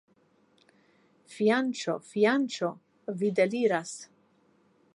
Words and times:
Fianĉo, 1.33 1.95
fianĉo, 2.13 2.71
vi 3.21 3.31
deliras! 3.41 3.93